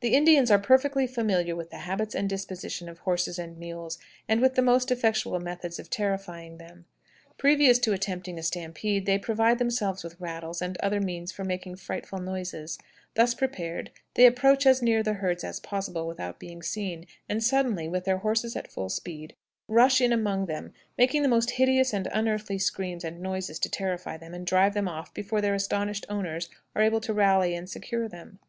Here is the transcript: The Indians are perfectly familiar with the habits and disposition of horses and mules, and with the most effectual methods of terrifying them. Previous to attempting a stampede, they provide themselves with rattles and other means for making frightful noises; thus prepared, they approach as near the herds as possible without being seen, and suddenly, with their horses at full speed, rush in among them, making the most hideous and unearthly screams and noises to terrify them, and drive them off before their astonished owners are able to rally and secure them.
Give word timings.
The 0.00 0.14
Indians 0.14 0.50
are 0.50 0.58
perfectly 0.58 1.06
familiar 1.06 1.54
with 1.54 1.70
the 1.70 1.76
habits 1.78 2.16
and 2.16 2.28
disposition 2.28 2.88
of 2.88 2.98
horses 2.98 3.38
and 3.38 3.56
mules, 3.56 4.00
and 4.28 4.40
with 4.40 4.56
the 4.56 4.62
most 4.62 4.90
effectual 4.90 5.38
methods 5.38 5.78
of 5.78 5.88
terrifying 5.88 6.56
them. 6.58 6.86
Previous 7.38 7.78
to 7.78 7.92
attempting 7.92 8.36
a 8.36 8.42
stampede, 8.42 9.06
they 9.06 9.16
provide 9.16 9.60
themselves 9.60 10.02
with 10.02 10.20
rattles 10.20 10.60
and 10.60 10.76
other 10.78 10.98
means 11.00 11.30
for 11.30 11.44
making 11.44 11.76
frightful 11.76 12.18
noises; 12.18 12.78
thus 13.14 13.32
prepared, 13.32 13.92
they 14.14 14.26
approach 14.26 14.66
as 14.66 14.82
near 14.82 15.04
the 15.04 15.12
herds 15.12 15.44
as 15.44 15.60
possible 15.60 16.04
without 16.08 16.40
being 16.40 16.60
seen, 16.60 17.06
and 17.28 17.44
suddenly, 17.44 17.86
with 17.86 18.06
their 18.06 18.18
horses 18.18 18.56
at 18.56 18.72
full 18.72 18.88
speed, 18.88 19.36
rush 19.68 20.00
in 20.00 20.12
among 20.12 20.46
them, 20.46 20.72
making 20.98 21.22
the 21.22 21.28
most 21.28 21.50
hideous 21.52 21.92
and 21.92 22.08
unearthly 22.08 22.58
screams 22.58 23.04
and 23.04 23.20
noises 23.20 23.60
to 23.60 23.70
terrify 23.70 24.16
them, 24.16 24.34
and 24.34 24.48
drive 24.48 24.74
them 24.74 24.88
off 24.88 25.14
before 25.14 25.40
their 25.40 25.54
astonished 25.54 26.04
owners 26.08 26.48
are 26.74 26.82
able 26.82 27.00
to 27.00 27.14
rally 27.14 27.54
and 27.54 27.70
secure 27.70 28.08
them. 28.08 28.40